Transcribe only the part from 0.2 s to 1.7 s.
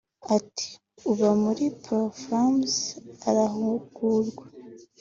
Ati “Uba muri